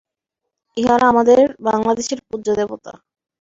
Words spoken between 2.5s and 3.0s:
দেবতা।